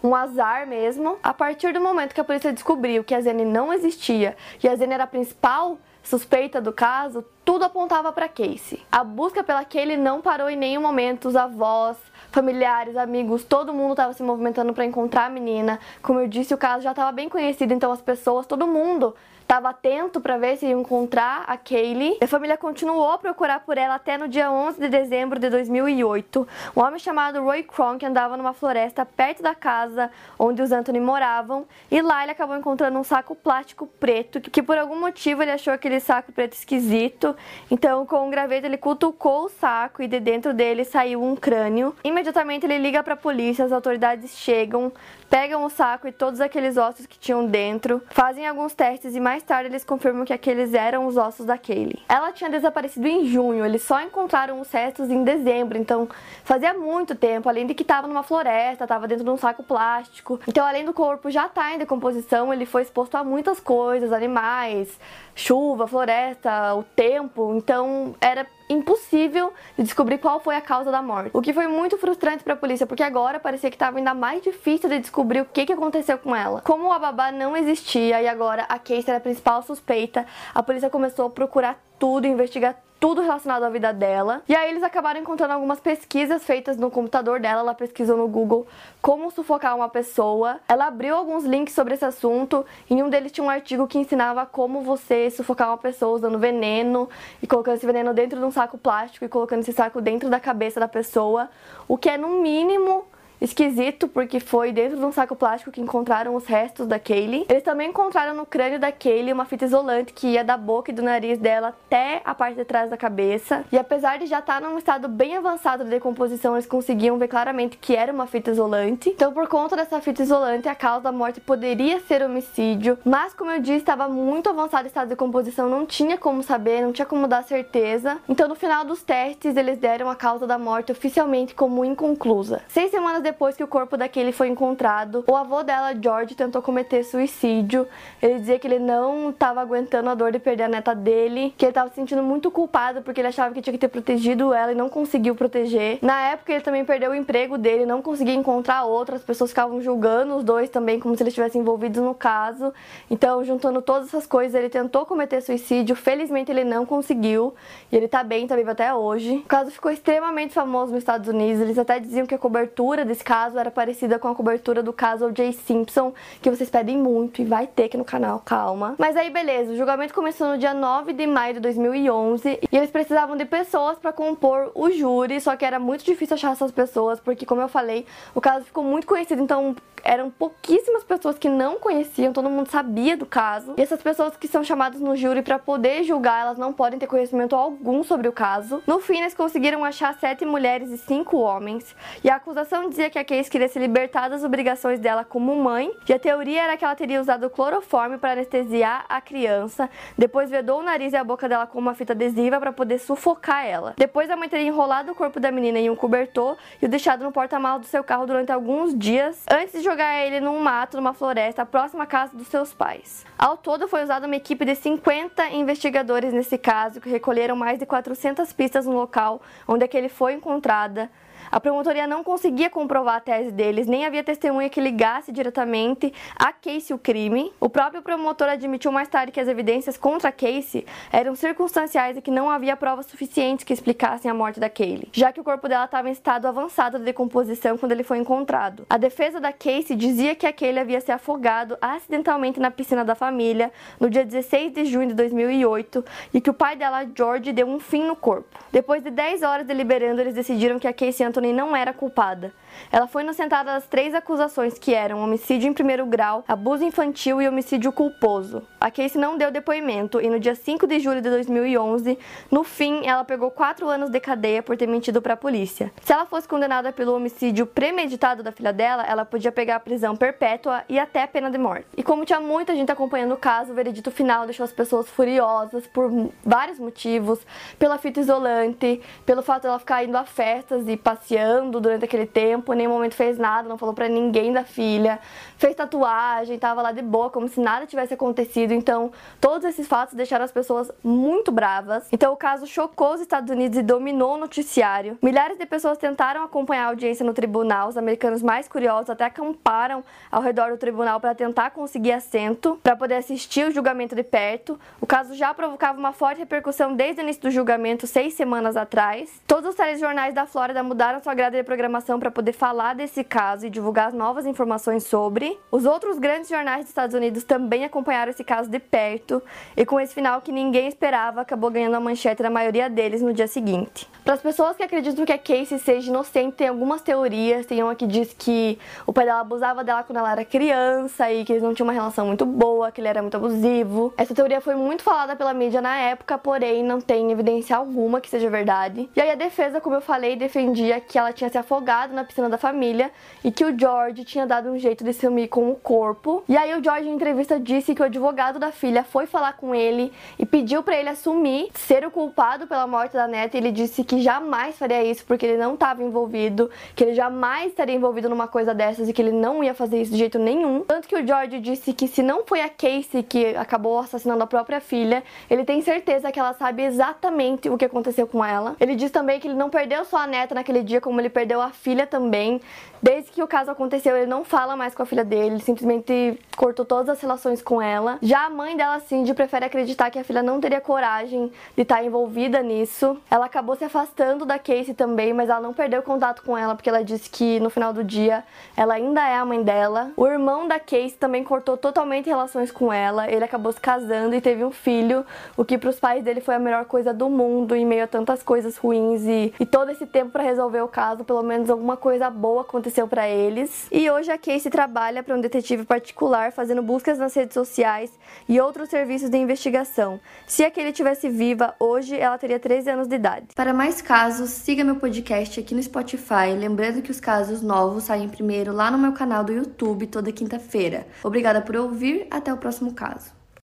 um 0.02 0.14
azar 0.14 0.66
mesmo. 0.66 1.16
A 1.22 1.32
partir 1.32 1.72
do 1.72 1.80
momento 1.80 2.14
que 2.14 2.20
a 2.20 2.24
polícia 2.24 2.52
descobriu 2.52 3.04
que 3.04 3.14
a 3.14 3.20
Zene 3.20 3.44
não 3.44 3.72
existia 3.72 4.36
e 4.62 4.68
a 4.68 4.74
Zene 4.74 4.94
era 4.94 5.04
a 5.04 5.06
principal 5.06 5.78
suspeita 6.02 6.60
do 6.60 6.72
caso, 6.72 7.24
tudo 7.44 7.64
apontava 7.64 8.12
para 8.12 8.28
Casey. 8.28 8.80
A 8.90 9.02
busca 9.02 9.42
pela 9.42 9.64
Kaylee 9.64 9.96
não 9.96 10.20
parou 10.20 10.48
em 10.48 10.56
nenhum 10.56 10.80
momento, 10.80 11.26
os 11.26 11.34
avós, 11.34 11.96
familiares, 12.30 12.96
amigos, 12.96 13.42
todo 13.42 13.74
mundo 13.74 13.92
estava 13.92 14.12
se 14.12 14.22
movimentando 14.22 14.72
para 14.72 14.84
encontrar 14.84 15.26
a 15.26 15.28
menina. 15.28 15.80
Como 16.02 16.20
eu 16.20 16.28
disse, 16.28 16.54
o 16.54 16.58
caso 16.58 16.84
já 16.84 16.90
estava 16.90 17.10
bem 17.10 17.28
conhecido, 17.28 17.74
então 17.74 17.90
as 17.90 18.00
pessoas, 18.00 18.46
todo 18.46 18.68
mundo 18.68 19.16
estava 19.46 19.68
atento 19.68 20.20
para 20.20 20.36
ver 20.36 20.56
se 20.56 20.66
ia 20.66 20.72
encontrar 20.72 21.44
a 21.46 21.56
Kaylee. 21.56 22.18
A 22.20 22.26
família 22.26 22.56
continuou 22.56 23.12
a 23.12 23.18
procurar 23.18 23.60
por 23.60 23.78
ela 23.78 23.94
até 23.94 24.18
no 24.18 24.26
dia 24.26 24.50
11 24.50 24.80
de 24.80 24.88
dezembro 24.88 25.38
de 25.38 25.48
2008. 25.48 26.48
Um 26.76 26.82
homem 26.82 26.98
chamado 26.98 27.40
Roy 27.40 27.62
Cronk 27.62 28.04
andava 28.04 28.36
numa 28.36 28.52
floresta 28.52 29.06
perto 29.06 29.44
da 29.44 29.54
casa 29.54 30.10
onde 30.36 30.60
os 30.60 30.72
Anthony 30.72 30.98
moravam 30.98 31.64
e 31.88 32.02
lá 32.02 32.24
ele 32.24 32.32
acabou 32.32 32.56
encontrando 32.56 32.98
um 32.98 33.04
saco 33.04 33.36
plástico 33.36 33.86
preto 33.86 34.40
que 34.40 34.60
por 34.60 34.76
algum 34.76 34.98
motivo 34.98 35.42
ele 35.42 35.52
achou 35.52 35.72
aquele 35.72 36.00
saco 36.00 36.32
preto 36.32 36.54
esquisito. 36.54 37.36
Então, 37.70 38.04
com 38.04 38.26
um 38.26 38.30
graveto 38.30 38.66
ele 38.66 38.76
cutucou 38.76 39.44
o 39.44 39.48
saco 39.48 40.02
e 40.02 40.08
de 40.08 40.18
dentro 40.18 40.52
dele 40.52 40.84
saiu 40.84 41.22
um 41.22 41.36
crânio. 41.36 41.94
Imediatamente 42.02 42.66
ele 42.66 42.78
liga 42.78 43.00
para 43.00 43.14
a 43.14 43.16
polícia, 43.16 43.64
as 43.64 43.70
autoridades 43.70 44.36
chegam, 44.36 44.92
pegam 45.30 45.64
o 45.64 45.70
saco 45.70 46.08
e 46.08 46.12
todos 46.12 46.40
aqueles 46.40 46.76
ossos 46.76 47.06
que 47.06 47.18
tinham 47.18 47.46
dentro, 47.46 48.02
fazem 48.10 48.46
alguns 48.46 48.74
testes 48.74 49.14
e 49.14 49.20
mais 49.20 49.35
mais 49.36 49.42
tarde 49.42 49.68
eles 49.68 49.84
confirmam 49.84 50.24
que 50.24 50.32
aqueles 50.32 50.72
eram 50.72 51.06
os 51.06 51.18
ossos 51.18 51.44
da 51.44 51.58
Kaylee. 51.58 52.02
Ela 52.08 52.32
tinha 52.32 52.48
desaparecido 52.48 53.06
em 53.06 53.26
junho, 53.26 53.66
eles 53.66 53.82
só 53.82 54.00
encontraram 54.00 54.58
os 54.58 54.70
restos 54.70 55.10
em 55.10 55.22
dezembro, 55.24 55.76
então 55.76 56.08
fazia 56.42 56.72
muito 56.72 57.14
tempo, 57.14 57.46
além 57.46 57.66
de 57.66 57.74
que 57.74 57.82
estava 57.82 58.06
numa 58.06 58.22
floresta, 58.22 58.84
estava 58.84 59.06
dentro 59.06 59.24
de 59.24 59.30
um 59.30 59.36
saco 59.36 59.62
plástico. 59.62 60.40
Então, 60.48 60.64
além 60.64 60.86
do 60.86 60.94
corpo 60.94 61.30
já 61.30 61.44
estar 61.44 61.64
tá 61.64 61.74
em 61.74 61.78
decomposição, 61.78 62.50
ele 62.50 62.64
foi 62.64 62.80
exposto 62.80 63.14
a 63.16 63.22
muitas 63.22 63.60
coisas, 63.60 64.10
animais, 64.10 64.98
chuva, 65.34 65.86
floresta, 65.86 66.74
o 66.74 66.82
tempo. 66.82 67.52
Então, 67.54 68.14
era 68.18 68.46
impossível 68.68 69.52
de 69.76 69.84
descobrir 69.84 70.18
qual 70.18 70.40
foi 70.40 70.56
a 70.56 70.60
causa 70.60 70.90
da 70.90 71.02
morte. 71.02 71.30
O 71.32 71.40
que 71.40 71.52
foi 71.52 71.66
muito 71.66 71.96
frustrante 71.98 72.42
para 72.42 72.54
a 72.54 72.56
polícia, 72.56 72.86
porque 72.86 73.02
agora 73.02 73.38
parecia 73.38 73.70
que 73.70 73.76
estava 73.76 73.98
ainda 73.98 74.14
mais 74.14 74.42
difícil 74.42 74.88
de 74.88 74.98
descobrir 74.98 75.40
o 75.40 75.44
que, 75.44 75.66
que 75.66 75.72
aconteceu 75.72 76.18
com 76.18 76.34
ela. 76.34 76.60
Como 76.62 76.92
a 76.92 76.98
babá 76.98 77.30
não 77.30 77.56
existia 77.56 78.20
e 78.22 78.28
agora 78.28 78.64
a 78.68 78.78
Casey 78.78 79.04
era 79.08 79.18
a 79.18 79.20
principal 79.20 79.62
suspeita, 79.62 80.26
a 80.54 80.62
polícia 80.62 80.90
começou 80.90 81.26
a 81.26 81.30
procurar 81.30 81.80
tudo, 81.98 82.26
investigar 82.26 82.76
tudo 83.06 83.22
relacionado 83.22 83.62
à 83.62 83.70
vida 83.70 83.92
dela. 83.92 84.42
E 84.48 84.56
aí 84.56 84.68
eles 84.68 84.82
acabaram 84.82 85.20
encontrando 85.20 85.52
algumas 85.52 85.78
pesquisas 85.78 86.42
feitas 86.42 86.76
no 86.76 86.90
computador 86.90 87.38
dela. 87.38 87.60
Ela 87.60 87.72
pesquisou 87.72 88.16
no 88.16 88.26
Google 88.26 88.66
como 89.00 89.30
sufocar 89.30 89.76
uma 89.76 89.88
pessoa. 89.88 90.58
Ela 90.68 90.88
abriu 90.88 91.14
alguns 91.14 91.44
links 91.44 91.72
sobre 91.72 91.94
esse 91.94 92.04
assunto. 92.04 92.66
Em 92.90 93.04
um 93.04 93.08
deles 93.08 93.30
tinha 93.30 93.44
um 93.44 93.48
artigo 93.48 93.86
que 93.86 93.96
ensinava 93.96 94.44
como 94.44 94.80
você 94.80 95.30
sufocar 95.30 95.68
uma 95.68 95.78
pessoa 95.78 96.16
usando 96.16 96.36
veneno 96.36 97.08
e 97.40 97.46
colocando 97.46 97.76
esse 97.76 97.86
veneno 97.86 98.12
dentro 98.12 98.40
de 98.40 98.44
um 98.44 98.50
saco 98.50 98.76
plástico 98.76 99.24
e 99.24 99.28
colocando 99.28 99.60
esse 99.60 99.72
saco 99.72 100.00
dentro 100.00 100.28
da 100.28 100.40
cabeça 100.40 100.80
da 100.80 100.88
pessoa, 100.88 101.48
o 101.86 101.96
que 101.96 102.10
é 102.10 102.18
no 102.18 102.42
mínimo 102.42 103.04
esquisito 103.40 104.08
porque 104.08 104.40
foi 104.40 104.72
dentro 104.72 104.98
de 104.98 105.04
um 105.04 105.12
saco 105.12 105.36
plástico 105.36 105.70
que 105.70 105.80
encontraram 105.80 106.34
os 106.34 106.46
restos 106.46 106.86
da 106.86 106.98
Kaylee. 106.98 107.46
Eles 107.48 107.62
também 107.62 107.90
encontraram 107.90 108.34
no 108.34 108.46
crânio 108.46 108.78
da 108.78 108.90
Kaylee 108.92 109.32
uma 109.32 109.44
fita 109.44 109.64
isolante 109.64 110.12
que 110.12 110.28
ia 110.28 110.44
da 110.44 110.56
boca 110.56 110.90
e 110.90 110.94
do 110.94 111.02
nariz 111.02 111.38
dela 111.38 111.68
até 111.68 112.20
a 112.24 112.34
parte 112.34 112.56
de 112.56 112.64
trás 112.64 112.90
da 112.90 112.96
cabeça. 112.96 113.64
E 113.70 113.78
apesar 113.78 114.18
de 114.18 114.26
já 114.26 114.38
estar 114.38 114.60
num 114.60 114.78
estado 114.78 115.08
bem 115.08 115.36
avançado 115.36 115.84
de 115.84 115.90
decomposição, 115.90 116.54
eles 116.54 116.66
conseguiam 116.66 117.18
ver 117.18 117.28
claramente 117.28 117.76
que 117.76 117.94
era 117.94 118.12
uma 118.12 118.26
fita 118.26 118.50
isolante. 118.50 119.10
Então, 119.10 119.32
por 119.32 119.48
conta 119.48 119.76
dessa 119.76 120.00
fita 120.00 120.22
isolante, 120.22 120.68
a 120.68 120.74
causa 120.74 121.04
da 121.04 121.12
morte 121.12 121.40
poderia 121.40 122.00
ser 122.00 122.22
homicídio, 122.22 122.98
mas 123.04 123.34
como 123.34 123.50
eu 123.50 123.60
disse, 123.60 123.78
estava 123.78 124.08
muito 124.08 124.48
avançado 124.48 124.84
o 124.84 124.86
estado 124.86 125.04
de 125.04 125.10
decomposição, 125.10 125.68
não 125.68 125.86
tinha 125.86 126.16
como 126.16 126.42
saber, 126.42 126.82
não 126.82 126.92
tinha 126.92 127.06
como 127.06 127.26
dar 127.26 127.44
certeza. 127.44 128.18
Então, 128.28 128.48
no 128.48 128.54
final 128.54 128.84
dos 128.84 129.02
testes, 129.02 129.56
eles 129.56 129.78
deram 129.78 130.08
a 130.08 130.16
causa 130.16 130.46
da 130.46 130.58
morte 130.58 130.92
oficialmente 130.92 131.54
como 131.54 131.84
inconclusa. 131.84 132.62
Seis 132.68 132.90
semanas 132.90 133.22
depois 133.26 133.56
que 133.56 133.64
o 133.64 133.66
corpo 133.66 133.96
da 133.96 134.08
Kaylee 134.08 134.32
foi 134.32 134.46
encontrado, 134.46 135.24
o 135.26 135.34
avô 135.34 135.64
dela, 135.64 135.92
George, 136.00 136.36
tentou 136.36 136.62
cometer 136.62 137.02
suicídio. 137.02 137.86
Ele 138.22 138.38
dizia 138.38 138.56
que 138.56 138.68
ele 138.68 138.78
não 138.78 139.30
estava 139.30 139.60
aguentando 139.60 140.08
a 140.08 140.14
dor 140.14 140.30
de 140.30 140.38
perder 140.38 140.64
a 140.64 140.68
neta 140.68 140.94
dele, 140.94 141.52
que 141.58 141.64
ele 141.64 141.70
estava 141.70 141.88
se 141.88 141.96
sentindo 141.96 142.22
muito 142.22 142.52
culpado 142.52 143.02
porque 143.02 143.20
ele 143.20 143.28
achava 143.28 143.52
que 143.52 143.60
tinha 143.60 143.72
que 143.72 143.78
ter 143.78 143.88
protegido 143.88 144.54
ela 144.54 144.70
e 144.70 144.74
não 144.76 144.88
conseguiu 144.88 145.34
proteger. 145.34 145.98
Na 146.02 146.20
época, 146.28 146.52
ele 146.52 146.60
também 146.60 146.84
perdeu 146.84 147.10
o 147.10 147.14
emprego 147.16 147.58
dele, 147.58 147.84
não 147.84 148.00
conseguia 148.00 148.34
encontrar 148.34 148.84
outras 148.84 149.22
pessoas 149.24 149.50
ficavam 149.50 149.80
julgando 149.80 150.36
os 150.36 150.44
dois 150.44 150.70
também 150.70 151.00
como 151.00 151.16
se 151.16 151.22
eles 151.24 151.32
estivessem 151.32 151.60
envolvidos 151.60 152.00
no 152.00 152.14
caso. 152.14 152.72
Então, 153.10 153.42
juntando 153.42 153.82
todas 153.82 154.08
essas 154.08 154.26
coisas, 154.26 154.54
ele 154.54 154.68
tentou 154.68 155.04
cometer 155.04 155.40
suicídio. 155.40 155.96
Felizmente, 155.96 156.52
ele 156.52 156.62
não 156.62 156.86
conseguiu 156.86 157.54
e 157.90 157.96
ele 157.96 158.06
tá 158.06 158.22
bem, 158.22 158.46
tá 158.46 158.54
vivo 158.54 158.70
até 158.70 158.94
hoje. 158.94 159.38
O 159.38 159.42
caso 159.42 159.70
ficou 159.72 159.90
extremamente 159.90 160.54
famoso 160.54 160.92
nos 160.92 160.98
Estados 160.98 161.28
Unidos. 161.28 161.60
Eles 161.60 161.78
até 161.78 161.98
diziam 161.98 162.24
que 162.24 162.34
a 162.34 162.38
cobertura 162.38 163.04
desse 163.16 163.24
caso 163.24 163.58
era 163.58 163.70
parecida 163.70 164.18
com 164.18 164.28
a 164.28 164.34
cobertura 164.34 164.82
do 164.82 164.92
caso 164.92 165.26
O.J. 165.26 165.52
Simpson, 165.52 166.12
que 166.42 166.50
vocês 166.50 166.68
pedem 166.68 166.98
muito 166.98 167.40
e 167.40 167.44
vai 167.44 167.66
ter 167.66 167.84
aqui 167.84 167.96
no 167.96 168.04
canal, 168.04 168.42
calma. 168.44 168.94
Mas 168.98 169.16
aí, 169.16 169.30
beleza, 169.30 169.72
o 169.72 169.76
julgamento 169.76 170.12
começou 170.12 170.48
no 170.48 170.58
dia 170.58 170.74
9 170.74 171.14
de 171.14 171.26
maio 171.26 171.54
de 171.54 171.60
2011 171.60 172.60
e 172.70 172.76
eles 172.76 172.90
precisavam 172.90 173.36
de 173.36 173.46
pessoas 173.46 173.98
para 173.98 174.12
compor 174.12 174.70
o 174.74 174.90
júri, 174.90 175.40
só 175.40 175.56
que 175.56 175.64
era 175.64 175.78
muito 175.78 176.04
difícil 176.04 176.34
achar 176.34 176.52
essas 176.52 176.70
pessoas, 176.70 177.18
porque, 177.18 177.46
como 177.46 177.62
eu 177.62 177.68
falei, 177.68 178.04
o 178.34 178.40
caso 178.40 178.66
ficou 178.66 178.84
muito 178.84 179.06
conhecido, 179.06 179.42
então 179.42 179.74
eram 180.06 180.30
pouquíssimas 180.30 181.02
pessoas 181.02 181.36
que 181.38 181.48
não 181.48 181.78
conheciam, 181.78 182.32
todo 182.32 182.48
mundo 182.48 182.70
sabia 182.70 183.16
do 183.16 183.26
caso. 183.26 183.74
E 183.76 183.82
essas 183.82 184.00
pessoas 184.00 184.36
que 184.36 184.46
são 184.46 184.62
chamadas 184.62 185.00
no 185.00 185.16
júri 185.16 185.42
para 185.42 185.58
poder 185.58 186.04
julgar, 186.04 186.42
elas 186.42 186.58
não 186.58 186.72
podem 186.72 186.98
ter 186.98 187.06
conhecimento 187.06 187.56
algum 187.56 188.02
sobre 188.04 188.28
o 188.28 188.32
caso. 188.32 188.82
No 188.86 189.00
fim, 189.00 189.18
eles 189.18 189.34
conseguiram 189.34 189.84
achar 189.84 190.14
sete 190.14 190.44
mulheres 190.44 190.90
e 190.90 190.98
cinco 190.98 191.38
homens. 191.38 191.94
E 192.22 192.30
a 192.30 192.36
acusação 192.36 192.88
dizia 192.88 193.10
que 193.10 193.18
a 193.18 193.24
Case 193.24 193.50
queria 193.50 193.68
se 193.68 193.78
libertar 193.78 194.28
das 194.28 194.44
obrigações 194.44 195.00
dela 195.00 195.24
como 195.24 195.54
mãe. 195.56 195.90
E 196.08 196.12
a 196.12 196.18
teoria 196.18 196.62
era 196.62 196.76
que 196.76 196.84
ela 196.84 196.94
teria 196.94 197.20
usado 197.20 197.50
cloroforme 197.50 198.18
para 198.18 198.32
anestesiar 198.32 199.04
a 199.08 199.20
criança. 199.20 199.90
Depois 200.16 200.48
vedou 200.48 200.80
o 200.80 200.82
nariz 200.82 201.12
e 201.12 201.16
a 201.16 201.24
boca 201.24 201.48
dela 201.48 201.66
com 201.66 201.78
uma 201.78 201.94
fita 201.94 202.12
adesiva 202.12 202.60
para 202.60 202.72
poder 202.72 202.98
sufocar 202.98 203.66
ela. 203.66 203.94
Depois 203.96 204.30
a 204.30 204.36
mãe 204.36 204.48
teria 204.48 204.66
enrolado 204.66 205.10
o 205.10 205.14
corpo 205.14 205.40
da 205.40 205.50
menina 205.50 205.78
em 205.78 205.90
um 205.90 205.96
cobertor 205.96 206.56
e 206.80 206.86
o 206.86 206.88
deixado 206.88 207.24
no 207.24 207.32
porta-malas 207.32 207.80
do 207.80 207.86
seu 207.86 208.04
carro 208.04 208.26
durante 208.26 208.52
alguns 208.52 208.96
dias 208.96 209.44
antes 209.50 209.72
de 209.72 209.80
jogar 209.82 209.95
jogar 209.96 210.26
ele 210.26 210.40
num 210.40 210.60
mato, 210.60 210.98
numa 210.98 211.14
floresta, 211.14 211.64
próxima 211.64 212.04
à 212.04 212.06
casa 212.06 212.36
dos 212.36 212.48
seus 212.48 212.74
pais. 212.74 213.24
Ao 213.38 213.56
todo, 213.56 213.88
foi 213.88 214.04
usada 214.04 214.26
uma 214.26 214.36
equipe 214.36 214.62
de 214.62 214.74
50 214.74 215.48
investigadores 215.48 216.34
nesse 216.34 216.58
caso, 216.58 217.00
que 217.00 217.08
recolheram 217.08 217.56
mais 217.56 217.78
de 217.78 217.86
400 217.86 218.52
pistas 218.52 218.84
no 218.84 218.92
local 218.92 219.40
onde 219.66 219.84
é 219.84 219.88
que 219.88 219.96
ele 219.96 220.10
foi 220.10 220.34
encontrada, 220.34 221.10
a 221.50 221.60
promotoria 221.60 222.06
não 222.06 222.22
conseguia 222.22 222.68
comprovar 222.68 223.16
a 223.16 223.20
tese 223.20 223.50
deles, 223.50 223.86
nem 223.86 224.04
havia 224.04 224.22
testemunha 224.22 224.68
que 224.68 224.80
ligasse 224.80 225.32
diretamente 225.32 226.12
a 226.34 226.52
Casey 226.52 226.94
o 226.94 226.98
crime. 226.98 227.52
O 227.60 227.68
próprio 227.68 228.02
promotor 228.02 228.48
admitiu 228.48 228.92
mais 228.92 229.08
tarde 229.08 229.32
que 229.32 229.40
as 229.40 229.48
evidências 229.48 229.96
contra 229.96 230.32
Casey 230.32 230.86
eram 231.12 231.34
circunstanciais 231.34 232.16
e 232.16 232.20
que 232.20 232.30
não 232.30 232.50
havia 232.50 232.76
provas 232.76 233.06
suficientes 233.06 233.64
que 233.64 233.72
explicassem 233.72 234.30
a 234.30 234.34
morte 234.34 234.60
da 234.60 234.68
Kaylee, 234.68 235.08
já 235.12 235.32
que 235.32 235.40
o 235.40 235.44
corpo 235.44 235.68
dela 235.68 235.84
estava 235.84 236.08
em 236.08 236.12
estado 236.12 236.46
avançado 236.46 236.98
de 236.98 237.04
decomposição 237.04 237.76
quando 237.76 237.92
ele 237.92 238.02
foi 238.02 238.18
encontrado. 238.18 238.86
A 238.88 238.96
defesa 238.96 239.40
da 239.40 239.52
Casey 239.52 239.96
dizia 239.96 240.34
que 240.34 240.46
a 240.46 240.52
Kaylee 240.52 240.80
havia 240.80 241.00
se 241.00 241.12
afogado 241.12 241.76
acidentalmente 241.80 242.60
na 242.60 242.70
piscina 242.70 243.04
da 243.04 243.14
família 243.14 243.72
no 243.98 244.10
dia 244.10 244.24
16 244.24 244.72
de 244.72 244.84
junho 244.84 245.08
de 245.08 245.14
2008 245.14 246.04
e 246.32 246.40
que 246.40 246.50
o 246.50 246.54
pai 246.54 246.76
dela, 246.76 247.06
George, 247.14 247.52
deu 247.52 247.66
um 247.66 247.78
fim 247.78 248.04
no 248.04 248.16
corpo. 248.16 248.48
Depois 248.72 249.02
de 249.02 249.10
10 249.10 249.42
horas 249.42 249.66
deliberando, 249.66 250.20
eles 250.20 250.34
decidiram 250.34 250.78
que 250.78 250.88
a 250.88 250.92
Casey 250.92 251.26
Anthony 251.36 251.52
não 251.52 251.76
era 251.76 251.92
culpada. 251.92 252.52
Ela 252.90 253.06
foi 253.06 253.22
inocentada 253.22 253.72
das 253.72 253.86
três 253.86 254.14
acusações 254.14 254.78
que 254.78 254.94
eram 254.94 255.22
homicídio 255.22 255.68
em 255.68 255.72
primeiro 255.72 256.06
grau, 256.06 256.44
abuso 256.46 256.84
infantil 256.84 257.40
e 257.40 257.48
homicídio 257.48 257.92
culposo. 257.92 258.62
A 258.80 258.90
Casey 258.90 259.20
não 259.20 259.36
deu 259.36 259.50
depoimento 259.50 260.20
e 260.20 260.28
no 260.28 260.38
dia 260.38 260.54
5 260.54 260.86
de 260.86 261.00
julho 261.00 261.20
de 261.20 261.28
2011, 261.28 262.18
no 262.50 262.64
fim, 262.64 263.06
ela 263.06 263.24
pegou 263.24 263.50
quatro 263.50 263.88
anos 263.88 264.10
de 264.10 264.20
cadeia 264.20 264.62
por 264.62 264.76
ter 264.76 264.86
mentido 264.86 265.20
para 265.20 265.34
a 265.34 265.36
polícia. 265.36 265.92
Se 266.02 266.12
ela 266.12 266.26
fosse 266.26 266.46
condenada 266.46 266.92
pelo 266.92 267.14
homicídio 267.14 267.66
premeditado 267.66 268.42
da 268.42 268.52
filha 268.52 268.72
dela, 268.72 269.04
ela 269.04 269.24
podia 269.24 269.52
pegar 269.52 269.76
a 269.76 269.80
prisão 269.80 270.16
perpétua 270.16 270.84
e 270.88 270.98
até 270.98 271.22
a 271.22 271.28
pena 271.28 271.50
de 271.50 271.58
morte. 271.58 271.86
E 271.96 272.02
como 272.02 272.24
tinha 272.24 272.40
muita 272.40 272.74
gente 272.74 272.92
acompanhando 272.92 273.32
o 273.32 273.38
caso, 273.38 273.72
o 273.72 273.74
veredito 273.74 274.10
final 274.10 274.44
deixou 274.44 274.64
as 274.64 274.72
pessoas 274.72 275.08
furiosas 275.08 275.86
por 275.86 276.10
vários 276.44 276.78
motivos, 276.78 277.40
pela 277.78 277.98
fita 277.98 278.20
isolante, 278.20 279.00
pelo 279.24 279.42
fato 279.42 279.62
dela 279.64 279.78
ficar 279.78 280.04
indo 280.04 280.16
a 280.16 280.24
festas 280.24 280.86
e 280.86 280.96
passeando 280.96 281.25
durante 281.70 282.04
aquele 282.04 282.26
tempo, 282.26 282.72
em 282.72 282.76
nenhum 282.76 282.92
momento 282.92 283.14
fez 283.14 283.38
nada, 283.38 283.68
não 283.68 283.78
falou 283.78 283.94
para 283.94 284.08
ninguém 284.08 284.52
da 284.52 284.64
filha, 284.64 285.18
fez 285.56 285.74
tatuagem, 285.74 286.58
tava 286.58 286.82
lá 286.82 286.92
de 286.92 287.02
boa, 287.02 287.30
como 287.30 287.48
se 287.48 287.60
nada 287.60 287.86
tivesse 287.86 288.14
acontecido. 288.14 288.72
Então, 288.72 289.10
todos 289.40 289.64
esses 289.66 289.86
fatos 289.86 290.14
deixaram 290.14 290.44
as 290.44 290.52
pessoas 290.52 290.90
muito 291.02 291.50
bravas. 291.50 292.08
Então, 292.12 292.32
o 292.32 292.36
caso 292.36 292.66
chocou 292.66 293.14
os 293.14 293.20
Estados 293.20 293.50
Unidos 293.50 293.78
e 293.78 293.82
dominou 293.82 294.34
o 294.34 294.38
noticiário. 294.38 295.18
Milhares 295.22 295.58
de 295.58 295.66
pessoas 295.66 295.98
tentaram 295.98 296.42
acompanhar 296.42 296.84
a 296.84 296.88
audiência 296.88 297.24
no 297.24 297.32
tribunal, 297.32 297.88
os 297.88 297.96
americanos 297.96 298.42
mais 298.42 298.68
curiosos 298.68 299.10
até 299.10 299.24
acamparam 299.24 300.04
ao 300.30 300.42
redor 300.42 300.70
do 300.70 300.76
tribunal 300.76 301.20
para 301.20 301.34
tentar 301.34 301.70
conseguir 301.70 302.12
assento, 302.12 302.78
para 302.82 302.96
poder 302.96 303.16
assistir 303.16 303.66
o 303.66 303.70
julgamento 303.70 304.14
de 304.14 304.22
perto. 304.22 304.78
O 305.00 305.06
caso 305.06 305.34
já 305.34 305.52
provocava 305.52 305.98
uma 305.98 306.12
forte 306.12 306.38
repercussão 306.38 306.94
desde 306.94 307.20
o 307.20 307.22
início 307.22 307.42
do 307.42 307.50
julgamento, 307.50 308.06
seis 308.06 308.34
semanas 308.34 308.76
atrás. 308.76 309.40
Todos 309.46 309.70
os 309.70 309.76
telejornais 309.76 310.34
da 310.34 310.46
Flórida 310.46 310.82
mudaram 310.82 311.15
sua 311.20 311.34
grade 311.34 311.56
de 311.56 311.62
programação 311.62 312.18
para 312.18 312.30
poder 312.30 312.52
falar 312.52 312.94
desse 312.94 313.22
caso 313.24 313.66
e 313.66 313.70
divulgar 313.70 314.08
as 314.08 314.14
novas 314.14 314.46
informações 314.46 315.04
sobre. 315.04 315.58
Os 315.70 315.84
outros 315.84 316.18
grandes 316.18 316.48
jornais 316.48 316.80
dos 316.80 316.88
Estados 316.88 317.14
Unidos 317.14 317.44
também 317.44 317.84
acompanharam 317.84 318.30
esse 318.30 318.44
caso 318.44 318.70
de 318.70 318.78
perto 318.78 319.42
e 319.76 319.84
com 319.84 320.00
esse 320.00 320.14
final 320.14 320.40
que 320.40 320.52
ninguém 320.52 320.88
esperava, 320.88 321.40
acabou 321.40 321.70
ganhando 321.70 321.94
a 321.94 322.00
manchete 322.00 322.42
da 322.42 322.50
maioria 322.50 322.88
deles 322.88 323.22
no 323.22 323.32
dia 323.32 323.46
seguinte. 323.46 324.08
Para 324.24 324.34
as 324.34 324.42
pessoas 324.42 324.76
que 324.76 324.82
acreditam 324.82 325.24
que 325.24 325.32
a 325.32 325.38
Casey 325.38 325.78
seja 325.78 326.10
inocente, 326.10 326.56
tem 326.56 326.66
algumas 326.66 327.00
teorias. 327.00 327.64
Tem 327.64 327.80
uma 327.82 327.94
que 327.94 328.06
diz 328.06 328.34
que 328.36 328.76
o 329.06 329.12
pai 329.12 329.24
dela 329.24 329.40
abusava 329.40 329.84
dela 329.84 330.02
quando 330.02 330.18
ela 330.18 330.32
era 330.32 330.44
criança 330.44 331.30
e 331.30 331.44
que 331.44 331.52
eles 331.52 331.62
não 331.62 331.72
tinham 331.72 331.86
uma 331.86 331.92
relação 331.92 332.26
muito 332.26 332.44
boa, 332.44 332.90
que 332.90 333.00
ele 333.00 333.06
era 333.06 333.22
muito 333.22 333.36
abusivo. 333.36 334.12
Essa 334.16 334.34
teoria 334.34 334.60
foi 334.60 334.74
muito 334.74 335.04
falada 335.04 335.36
pela 335.36 335.54
mídia 335.54 335.80
na 335.80 335.96
época, 335.96 336.36
porém 336.36 336.82
não 336.82 337.00
tem 337.00 337.30
evidência 337.30 337.76
alguma 337.76 338.20
que 338.20 338.28
seja 338.28 338.50
verdade. 338.50 339.08
E 339.14 339.20
aí 339.20 339.30
a 339.30 339.36
defesa, 339.36 339.80
como 339.80 339.94
eu 339.94 340.00
falei, 340.00 340.34
defendia 340.34 341.00
que 341.06 341.18
ela 341.18 341.32
tinha 341.32 341.48
se 341.48 341.56
afogado 341.56 342.12
na 342.12 342.24
piscina 342.24 342.48
da 342.48 342.58
família 342.58 343.10
e 343.44 343.50
que 343.50 343.64
o 343.64 343.78
George 343.78 344.24
tinha 344.24 344.46
dado 344.46 344.70
um 344.70 344.78
jeito 344.78 345.04
de 345.04 345.12
sumir 345.12 345.48
com 345.48 345.70
o 345.70 345.76
corpo. 345.76 346.42
E 346.48 346.56
aí 346.56 346.78
o 346.78 346.82
George 346.82 347.08
em 347.08 347.14
entrevista 347.14 347.58
disse 347.58 347.94
que 347.94 348.02
o 348.02 348.04
advogado 348.04 348.58
da 348.58 348.72
filha 348.72 349.04
foi 349.04 349.26
falar 349.26 349.54
com 349.54 349.74
ele 349.74 350.12
e 350.38 350.44
pediu 350.44 350.82
para 350.82 350.96
ele 350.96 351.08
assumir 351.08 351.68
ser 351.74 352.06
o 352.06 352.10
culpado 352.10 352.66
pela 352.66 352.86
morte 352.86 353.12
da 353.12 353.26
neta. 353.26 353.56
Ele 353.56 353.70
disse 353.70 354.04
que 354.04 354.20
jamais 354.20 354.76
faria 354.76 355.02
isso 355.04 355.24
porque 355.24 355.46
ele 355.46 355.56
não 355.56 355.74
estava 355.74 356.02
envolvido, 356.02 356.70
que 356.94 357.04
ele 357.04 357.14
jamais 357.14 357.68
estaria 357.68 357.94
envolvido 357.94 358.28
numa 358.28 358.48
coisa 358.48 358.74
dessas 358.74 359.08
e 359.08 359.12
que 359.12 359.22
ele 359.22 359.32
não 359.32 359.62
ia 359.62 359.74
fazer 359.74 360.00
isso 360.00 360.12
de 360.12 360.18
jeito 360.18 360.38
nenhum. 360.38 360.80
Tanto 360.80 361.08
que 361.08 361.16
o 361.16 361.26
George 361.26 361.60
disse 361.60 361.92
que 361.92 362.08
se 362.08 362.22
não 362.22 362.44
foi 362.44 362.60
a 362.60 362.68
Casey 362.68 363.22
que 363.22 363.56
acabou 363.56 363.98
assassinando 363.98 364.42
a 364.42 364.46
própria 364.46 364.80
filha, 364.80 365.22
ele 365.48 365.64
tem 365.64 365.80
certeza 365.80 366.32
que 366.32 366.40
ela 366.40 366.52
sabe 366.54 366.82
exatamente 366.82 367.68
o 367.68 367.76
que 367.76 367.84
aconteceu 367.84 368.26
com 368.26 368.44
ela. 368.44 368.76
Ele 368.80 368.94
diz 368.94 369.10
também 369.10 369.38
que 369.38 369.46
ele 369.46 369.54
não 369.54 369.70
perdeu 369.70 370.04
só 370.04 370.18
a 370.18 370.26
neta 370.26 370.54
naquele 370.54 370.82
dia, 370.86 371.00
como 371.00 371.20
ele 371.20 371.28
perdeu 371.28 371.60
a 371.60 371.70
filha 371.70 372.06
também. 372.06 372.60
Desde 373.02 373.30
que 373.30 373.42
o 373.42 373.46
caso 373.46 373.70
aconteceu, 373.70 374.16
ele 374.16 374.26
não 374.26 374.44
fala 374.44 374.74
mais 374.74 374.94
com 374.94 375.02
a 375.02 375.06
filha 375.06 375.24
dele, 375.24 375.56
ele 375.56 375.62
simplesmente 375.62 376.38
cortou 376.56 376.84
todas 376.84 377.10
as 377.10 377.20
relações 377.20 377.60
com 377.62 377.80
ela. 377.80 378.18
Já 378.22 378.46
a 378.46 378.50
mãe 378.50 378.76
dela, 378.76 378.98
Cindy, 379.00 379.34
prefere 379.34 379.66
acreditar 379.66 380.10
que 380.10 380.18
a 380.18 380.24
filha 380.24 380.42
não 380.42 380.60
teria 380.60 380.80
coragem 380.80 381.52
de 381.76 381.82
estar 381.82 382.02
envolvida 382.02 382.62
nisso. 382.62 383.18
Ela 383.30 383.46
acabou 383.46 383.76
se 383.76 383.84
afastando 383.84 384.46
da 384.46 384.58
Casey 384.58 384.94
também, 384.94 385.32
mas 385.32 385.50
ela 385.50 385.60
não 385.60 385.74
perdeu 385.74 386.02
contato 386.02 386.42
com 386.42 386.56
ela 386.56 386.74
porque 386.74 386.88
ela 386.88 387.04
disse 387.04 387.28
que 387.28 387.60
no 387.60 387.68
final 387.68 387.92
do 387.92 388.02
dia 388.02 388.42
ela 388.76 388.94
ainda 388.94 389.26
é 389.28 389.36
a 389.36 389.44
mãe 389.44 389.62
dela. 389.62 390.10
O 390.16 390.26
irmão 390.26 390.66
da 390.66 390.80
Casey 390.80 391.12
também 391.12 391.44
cortou 391.44 391.76
totalmente 391.76 392.26
relações 392.26 392.70
com 392.70 392.92
ela. 392.92 393.30
Ele 393.30 393.44
acabou 393.44 393.72
se 393.72 393.80
casando 393.80 394.34
e 394.34 394.40
teve 394.40 394.64
um 394.64 394.70
filho, 394.70 395.24
o 395.56 395.64
que 395.64 395.76
para 395.76 395.90
os 395.90 396.00
pais 396.00 396.24
dele 396.24 396.40
foi 396.40 396.54
a 396.54 396.58
melhor 396.58 396.86
coisa 396.86 397.12
do 397.12 397.28
mundo 397.28 397.76
em 397.76 397.84
meio 397.84 398.04
a 398.04 398.06
tantas 398.06 398.42
coisas 398.42 398.76
ruins 398.76 399.22
e, 399.24 399.52
e 399.60 399.66
todo 399.66 399.90
esse 399.90 400.06
tempo 400.06 400.30
para 400.30 400.42
resolver 400.42 400.75
o 400.82 400.88
caso, 400.88 401.24
pelo 401.24 401.42
menos 401.42 401.70
alguma 401.70 401.96
coisa 401.96 402.30
boa 402.30 402.62
aconteceu 402.62 403.06
para 403.06 403.28
eles. 403.28 403.86
E 403.90 404.10
hoje 404.10 404.30
a 404.30 404.38
Casey 404.38 404.70
trabalha 404.70 405.22
para 405.22 405.34
um 405.34 405.40
detetive 405.40 405.84
particular 405.84 406.52
fazendo 406.52 406.82
buscas 406.82 407.18
nas 407.18 407.34
redes 407.34 407.54
sociais 407.54 408.10
e 408.48 408.60
outros 408.60 408.88
serviços 408.88 409.30
de 409.30 409.36
investigação. 409.36 410.20
Se 410.46 410.64
aquele 410.64 410.92
tivesse 410.92 411.28
viva 411.28 411.74
hoje, 411.78 412.18
ela 412.18 412.38
teria 412.38 412.58
13 412.58 412.90
anos 412.90 413.08
de 413.08 413.16
idade. 413.16 413.46
Para 413.54 413.72
mais 413.72 414.00
casos, 414.00 414.50
siga 414.50 414.84
meu 414.84 414.96
podcast 414.96 415.60
aqui 415.60 415.74
no 415.74 415.82
Spotify, 415.82 416.54
lembrando 416.58 417.02
que 417.02 417.10
os 417.10 417.20
casos 417.20 417.62
novos 417.62 418.04
saem 418.04 418.28
primeiro 418.28 418.72
lá 418.72 418.90
no 418.90 418.98
meu 418.98 419.12
canal 419.12 419.44
do 419.44 419.52
YouTube 419.52 420.06
toda 420.06 420.32
quinta-feira. 420.32 421.06
Obrigada 421.22 421.60
por 421.60 421.76
ouvir, 421.76 422.26
até 422.30 422.52
o 422.52 422.56
próximo 422.56 422.94
caso. 422.94 423.35